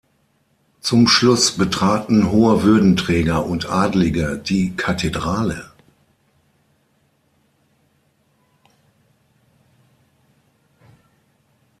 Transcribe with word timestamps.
Zum 0.79 1.07
Schluss 1.07 1.57
betraten 1.59 2.31
hohe 2.31 2.63
Würdenträger 2.63 3.45
und 3.45 3.69
Adlige 3.69 4.39
die 4.43 4.75
Kathedrale. 4.75 5.69